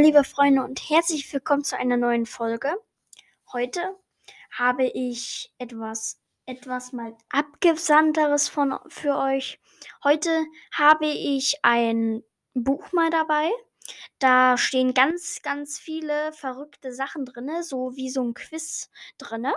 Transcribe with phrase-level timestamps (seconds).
[0.00, 2.74] liebe Freunde und herzlich willkommen zu einer neuen Folge.
[3.52, 3.80] Heute
[4.50, 9.60] habe ich etwas, etwas mal abgesandteres von, für euch.
[10.02, 10.30] Heute
[10.72, 12.22] habe ich ein
[12.54, 13.50] Buch mal dabei.
[14.18, 19.48] Da stehen ganz, ganz viele verrückte Sachen drin, so wie so ein Quiz drin.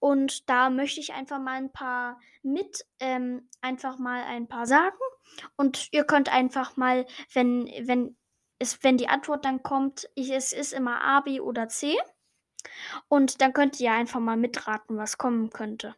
[0.00, 4.98] Und da möchte ich einfach mal ein paar mit, ähm, einfach mal ein paar sagen.
[5.56, 8.18] Und ihr könnt einfach mal, wenn, wenn
[8.60, 11.98] ist, wenn die Antwort dann kommt, ich, es ist immer A, B oder C.
[13.08, 15.96] Und dann könnt ihr einfach mal mitraten, was kommen könnte.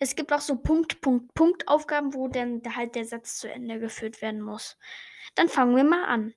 [0.00, 3.78] Es gibt auch so Punkt, Punkt, Punkt Aufgaben, wo dann halt der Satz zu Ende
[3.78, 4.76] geführt werden muss.
[5.36, 6.34] Dann fangen wir mal an.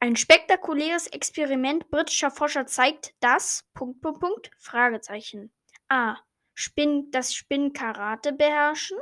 [0.00, 5.52] Ein spektakuläres Experiment britischer Forscher zeigt, dass Punkt, Punkt, Punkt, Fragezeichen.
[5.88, 6.16] A.
[6.54, 8.98] Spin, das Spinnkarate beherrschen.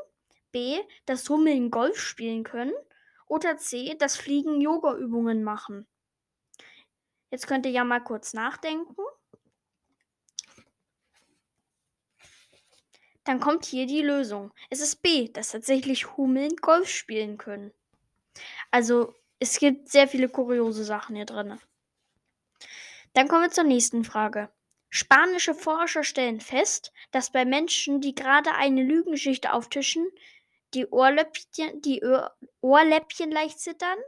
[0.51, 0.81] B.
[1.07, 2.73] Das Hummeln Golf spielen können.
[3.33, 5.87] Oder C, das Fliegen Yoga-Übungen machen.
[7.31, 8.95] Jetzt könnt ihr ja mal kurz nachdenken.
[13.25, 14.53] Dann kommt hier die Lösung.
[14.69, 17.73] Es ist B, dass tatsächlich Hummeln Golf spielen können.
[18.71, 21.59] Also es gibt sehr viele kuriose Sachen hier drin.
[23.15, 24.53] Dann kommen wir zur nächsten Frage.
[24.91, 30.07] Spanische Forscher stellen fest, dass bei Menschen, die gerade eine Lügenschicht auftischen,
[30.75, 32.03] die Ohrläppchen, die
[32.61, 33.99] Ohrläppchen leicht zittern,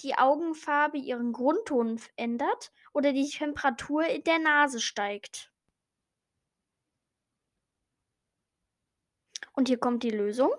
[0.00, 5.50] die Augenfarbe ihren Grundton ändert oder die Temperatur in der Nase steigt.
[9.52, 10.50] Und hier kommt die Lösung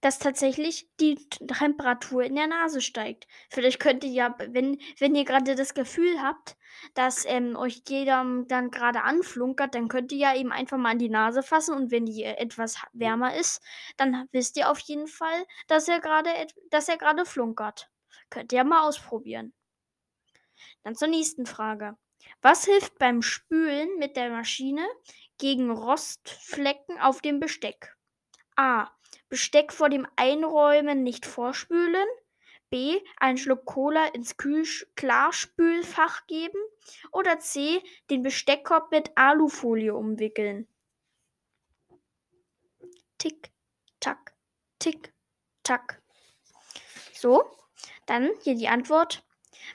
[0.00, 3.26] dass tatsächlich die Temperatur in der Nase steigt.
[3.50, 6.56] Vielleicht könnt ihr ja, wenn, wenn ihr gerade das Gefühl habt,
[6.94, 10.98] dass ähm, euch jeder dann gerade anflunkert, dann könnt ihr ja eben einfach mal an
[10.98, 13.62] die Nase fassen und wenn die etwas wärmer ist,
[13.96, 16.30] dann wisst ihr auf jeden Fall, dass er gerade,
[16.70, 17.90] dass er gerade flunkert.
[18.30, 19.52] Könnt ihr ja mal ausprobieren.
[20.82, 21.96] Dann zur nächsten Frage.
[22.42, 24.86] Was hilft beim Spülen mit der Maschine
[25.38, 27.96] gegen Rostflecken auf dem Besteck?
[28.56, 28.90] A.
[29.28, 32.06] Besteck vor dem Einräumen nicht vorspülen.
[32.70, 33.00] B.
[33.18, 34.36] Einen Schluck Cola ins
[34.94, 36.58] Klarspülfach geben.
[37.12, 37.82] Oder C.
[38.10, 40.68] Den Besteckkorb mit Alufolie umwickeln.
[43.18, 43.50] Tick,
[43.98, 44.34] tack,
[44.78, 45.12] tick,
[45.62, 46.00] tack.
[47.12, 47.44] So,
[48.06, 49.22] dann hier die Antwort.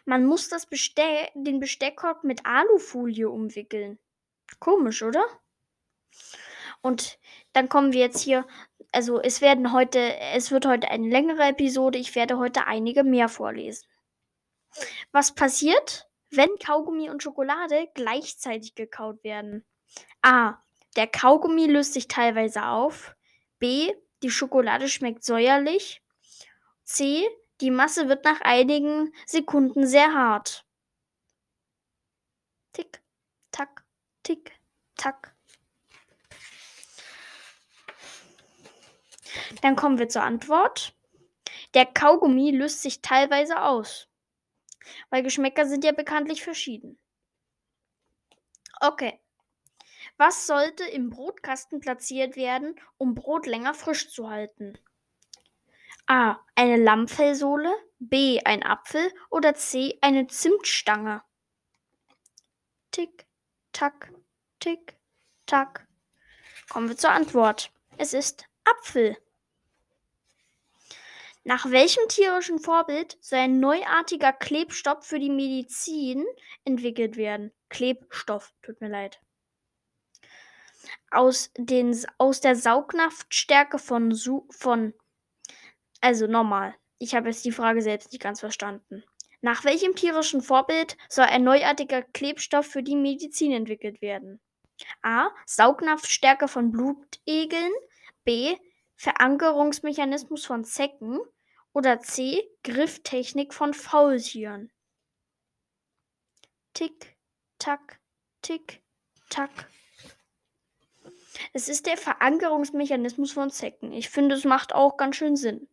[0.06, 4.00] Man muss das Besteck, den Besteckkorb mit Alufolie umwickeln.
[4.60, 5.26] Komisch, oder?
[6.82, 7.20] Und
[7.54, 8.48] dann kommen wir jetzt hier
[8.96, 12.00] also es werden heute, es wird heute eine längere Episode.
[12.00, 13.86] Ich werde heute einige mehr vorlesen.
[15.12, 19.66] Was passiert, wenn Kaugummi und Schokolade gleichzeitig gekaut werden?
[20.22, 20.56] A.
[20.96, 23.16] Der Kaugummi löst sich teilweise auf.
[23.60, 23.94] B.
[24.24, 26.02] Die Schokolade schmeckt säuerlich.
[26.84, 27.28] C.
[27.62, 30.66] Die Masse wird nach einigen Sekunden sehr hart.
[32.74, 33.02] Tick,
[33.52, 33.86] tack,
[34.24, 34.52] tick,
[34.96, 35.35] tack.
[39.62, 40.94] Dann kommen wir zur Antwort.
[41.74, 44.08] Der Kaugummi löst sich teilweise aus.
[45.10, 47.00] Weil Geschmäcker sind ja bekanntlich verschieden.
[48.80, 49.20] Okay.
[50.18, 54.78] Was sollte im Brotkasten platziert werden, um Brot länger frisch zu halten?
[56.08, 56.38] A.
[56.56, 57.74] Eine Lammfellsohle.
[58.00, 58.40] B.
[58.44, 59.12] Ein Apfel.
[59.30, 59.98] Oder C.
[60.02, 61.24] Eine Zimtstange.
[62.92, 63.26] Tick,
[63.74, 64.14] tack,
[64.60, 64.98] tick,
[65.46, 65.88] tack.
[66.70, 67.72] Kommen wir zur Antwort.
[67.98, 69.18] Es ist Apfel.
[71.48, 76.26] Nach welchem tierischen Vorbild soll ein neuartiger Klebstoff für die Medizin
[76.64, 77.52] entwickelt werden?
[77.70, 79.22] Klebstoff, tut mir leid.
[81.12, 84.16] Aus, den, aus der Saugkraftstärke von,
[84.50, 84.96] von.
[86.02, 86.74] Also nochmal.
[86.98, 89.04] Ich habe jetzt die Frage selbst nicht ganz verstanden.
[89.42, 94.42] Nach welchem tierischen Vorbild soll ein neuartiger Klebstoff für die Medizin entwickelt werden?
[95.04, 95.30] A.
[95.46, 97.72] Saugnapfstärke von Blutegeln.
[98.24, 98.58] B.
[98.96, 101.20] Verankerungsmechanismus von Zecken.
[101.76, 102.42] Oder C.
[102.64, 104.72] Grifftechnik von Faultieren.
[106.74, 107.18] Tick,
[107.60, 108.00] tack,
[108.42, 108.82] tick,
[109.30, 109.70] tack.
[111.52, 113.92] Es ist der Verankerungsmechanismus von Zecken.
[113.92, 115.68] Ich finde, es macht auch ganz schön Sinn.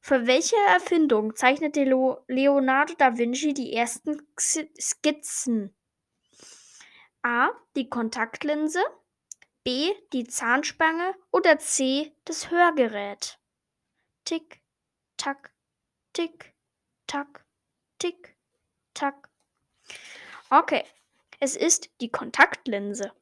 [0.00, 1.84] Für welche Erfindung zeichnete
[2.26, 5.76] Leonardo da Vinci die ersten Skizzen?
[7.22, 7.50] A.
[7.76, 8.82] Die Kontaktlinse.
[9.62, 9.92] B.
[10.12, 11.14] Die Zahnspange.
[11.30, 12.16] Oder C.
[12.24, 13.38] Das Hörgerät.
[14.26, 14.60] Tick,
[15.16, 15.52] tack,
[16.12, 16.52] tick,
[17.06, 17.44] tack,
[18.00, 18.36] tick,
[18.92, 19.28] tack.
[20.50, 20.82] Okay,
[21.38, 23.12] es ist die Kontaktlinse.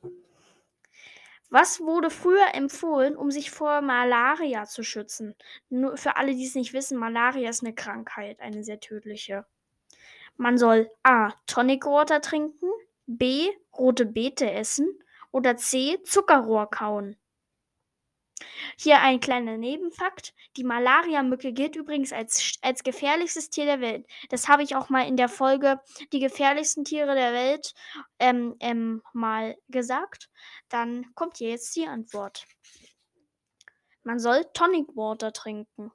[1.50, 5.34] Was wurde früher empfohlen, um sich vor Malaria zu schützen?
[5.68, 9.44] Nur für alle, die es nicht wissen, Malaria ist eine Krankheit, eine sehr tödliche.
[10.38, 11.34] Man soll A.
[11.46, 12.70] Tonic Water trinken,
[13.06, 13.50] B.
[13.76, 14.88] Rote Beete essen
[15.32, 16.02] oder C.
[16.04, 17.18] Zuckerrohr kauen.
[18.76, 20.34] Hier ein kleiner Nebenfakt.
[20.56, 24.06] Die Malaria-Mücke gilt übrigens als, als gefährlichstes Tier der Welt.
[24.28, 25.80] Das habe ich auch mal in der Folge
[26.12, 27.74] Die gefährlichsten Tiere der Welt
[28.18, 30.30] ähm, ähm, mal gesagt.
[30.68, 32.44] Dann kommt hier jetzt die Antwort.
[34.02, 35.92] Man soll Tonic Water trinken.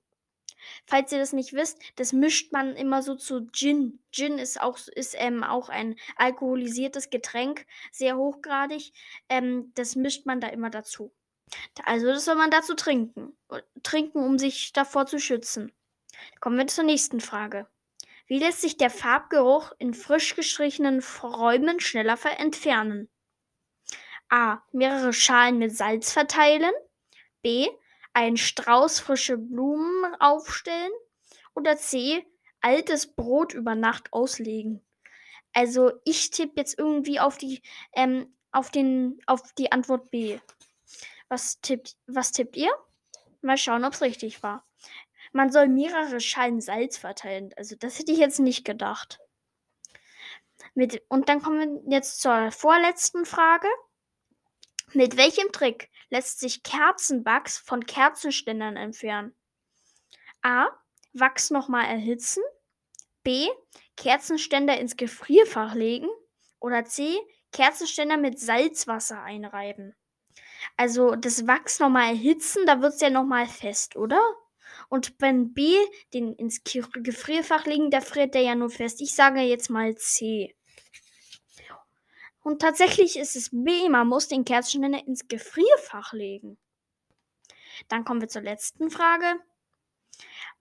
[0.85, 3.99] Falls ihr das nicht wisst, das mischt man immer so zu Gin.
[4.11, 8.91] Gin ist auch, ist, ähm, auch ein alkoholisiertes Getränk, sehr hochgradig.
[9.29, 11.13] Ähm, das mischt man da immer dazu.
[11.85, 13.37] Also das soll man dazu trinken.
[13.83, 15.71] Trinken, um sich davor zu schützen.
[16.39, 17.67] Kommen wir zur nächsten Frage.
[18.27, 23.09] Wie lässt sich der Farbgeruch in frisch gestrichenen Räumen schneller entfernen?
[24.29, 24.61] A.
[24.71, 26.71] Mehrere Schalen mit Salz verteilen.
[27.41, 27.67] B.
[28.13, 30.91] Einen Strauß frische Blumen aufstellen.
[31.55, 32.25] Oder C.
[32.61, 34.85] Altes Brot über Nacht auslegen.
[35.53, 37.61] Also ich tippe jetzt irgendwie auf die,
[37.93, 40.39] ähm, auf, den, auf die Antwort B.
[41.29, 42.71] Was tippt, was tippt ihr?
[43.41, 44.67] Mal schauen, ob es richtig war.
[45.31, 47.51] Man soll mehrere Schalen Salz verteilen.
[47.55, 49.19] Also das hätte ich jetzt nicht gedacht.
[50.73, 53.67] Mit, und dann kommen wir jetzt zur vorletzten Frage.
[54.93, 59.35] Mit welchem Trick lässt sich Kerzenwachs von Kerzenständern entfernen?
[60.41, 60.67] A.
[61.13, 62.43] Wachs nochmal erhitzen.
[63.23, 63.47] B.
[63.97, 66.09] Kerzenständer ins Gefrierfach legen.
[66.59, 67.17] Oder C.
[67.51, 69.95] Kerzenständer mit Salzwasser einreiben.
[70.77, 74.21] Also das Wachs nochmal erhitzen, da wird es ja nochmal fest, oder?
[74.89, 75.75] Und beim B,
[76.13, 79.01] den ins Gefrierfach legen, da friert der ja nur fest.
[79.01, 80.55] Ich sage jetzt mal C.
[82.41, 86.57] Und tatsächlich ist es B, man muss den Kerzenständer ins Gefrierfach legen.
[87.87, 89.39] Dann kommen wir zur letzten Frage.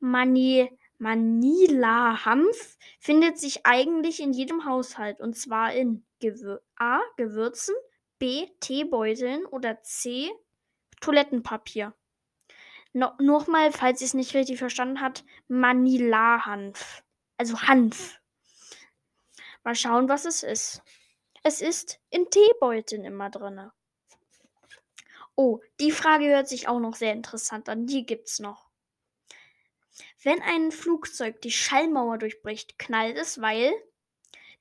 [0.00, 7.00] Mani Manila-Hanf findet sich eigentlich in jedem Haushalt und zwar in Gewür A.
[7.16, 7.74] Gewürzen,
[8.18, 8.48] B.
[8.60, 10.30] Teebeuteln oder C.
[11.00, 11.94] Toilettenpapier.
[12.92, 17.02] No Nochmal, falls ihr es nicht richtig verstanden habt, Manila-Hanf.
[17.36, 18.20] Also Hanf.
[19.62, 20.82] Mal schauen, was es ist.
[21.42, 23.70] Es ist in Teebeuteln immer drin.
[25.36, 27.86] Oh, die Frage hört sich auch noch sehr interessant an.
[27.86, 28.68] Die gibt's noch.
[30.22, 33.72] Wenn ein Flugzeug die Schallmauer durchbricht, knallt es, weil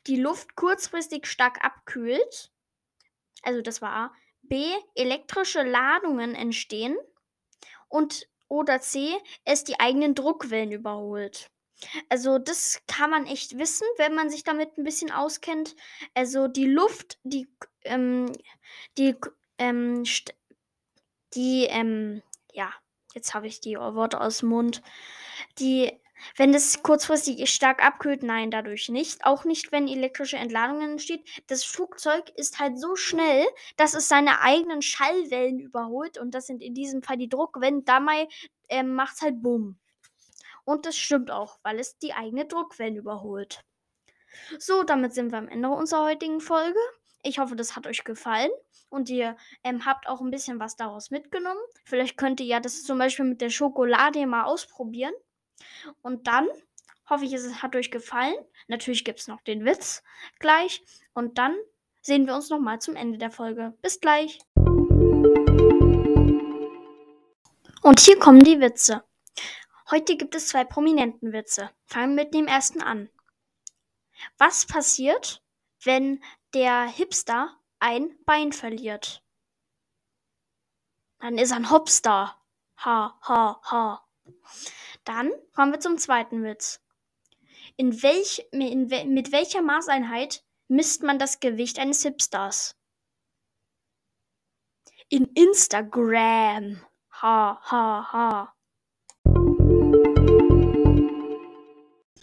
[0.05, 2.51] die Luft kurzfristig stark abkühlt,
[3.43, 4.11] also das war A.
[4.41, 4.65] B.
[4.95, 6.97] Elektrische Ladungen entstehen.
[7.89, 9.15] Und oder C.
[9.45, 11.49] Es die eigenen Druckwellen überholt.
[12.09, 15.75] Also das kann man echt wissen, wenn man sich damit ein bisschen auskennt.
[16.13, 17.47] Also die Luft, die,
[17.83, 18.31] ähm,
[18.97, 19.15] die,
[19.57, 20.03] ähm,
[21.33, 22.73] die, ähm, ja,
[23.13, 24.81] jetzt habe ich die Worte aus dem Mund.
[25.59, 25.99] Die
[26.35, 29.23] wenn es kurzfristig stark abkühlt, nein, dadurch nicht.
[29.25, 31.27] Auch nicht, wenn elektrische Entladung entsteht.
[31.47, 36.17] Das Flugzeug ist halt so schnell, dass es seine eigenen Schallwellen überholt.
[36.17, 37.85] Und das sind in diesem Fall die Druckwellen.
[37.85, 38.27] Dabei
[38.67, 39.77] äh, macht es halt Bumm.
[40.65, 43.63] Und das stimmt auch, weil es die eigene Druckwellen überholt.
[44.59, 46.79] So, damit sind wir am Ende unserer heutigen Folge.
[47.23, 48.51] Ich hoffe, das hat euch gefallen
[48.89, 51.59] und ihr ähm, habt auch ein bisschen was daraus mitgenommen.
[51.85, 55.13] Vielleicht könnt ihr ja das zum Beispiel mit der Schokolade mal ausprobieren.
[56.01, 56.47] Und dann
[57.09, 58.35] hoffe ich, es hat euch gefallen.
[58.67, 60.03] Natürlich gibt es noch den Witz
[60.39, 60.83] gleich.
[61.13, 61.55] Und dann
[62.01, 63.73] sehen wir uns nochmal zum Ende der Folge.
[63.81, 64.39] Bis gleich.
[67.81, 69.03] Und hier kommen die Witze.
[69.89, 71.69] Heute gibt es zwei prominenten Witze.
[71.85, 73.09] Fangen wir mit dem ersten an.
[74.37, 75.41] Was passiert,
[75.83, 76.21] wenn
[76.53, 79.23] der Hipster ein Bein verliert?
[81.19, 82.43] Dann ist er ein Hopstar.
[82.83, 84.05] Ha, ha, ha.
[85.07, 86.81] Dann kommen wir zum zweiten Witz.
[87.77, 92.75] In welch, in, mit welcher Maßeinheit misst man das Gewicht eines Hipsters?
[95.07, 96.85] In Instagram.
[97.21, 98.53] Ha, ha, ha.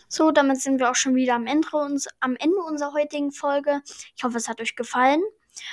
[0.08, 3.80] So, damit sind wir auch schon wieder am Ende, uns, am Ende unserer heutigen Folge.
[4.14, 5.22] Ich hoffe, es hat euch gefallen.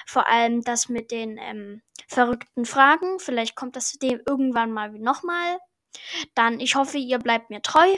[0.08, 3.20] Vor allem das mit den ähm, verrückten Fragen.
[3.20, 5.60] Vielleicht kommt das dem irgendwann mal nochmal.
[6.36, 7.98] Dann, ich hoffe, ihr bleibt mir treu.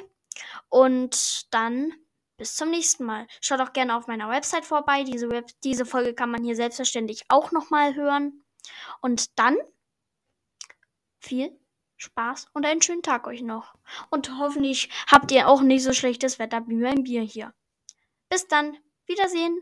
[0.70, 1.94] Und dann
[2.38, 3.28] bis zum nächsten Mal.
[3.42, 5.04] Schaut auch gerne auf meiner Website vorbei.
[5.04, 8.44] Diese, Web diese Folge kann man hier selbstverständlich auch nochmal hören.
[9.02, 9.58] Und dann
[11.20, 11.58] viel
[11.98, 13.76] Spaß und einen schönen Tag euch noch.
[14.10, 17.54] Und hoffentlich habt ihr auch nicht so schlechtes Wetter wie mein Bier hier.
[18.30, 18.78] Bis dann.
[19.06, 19.62] Wiedersehen.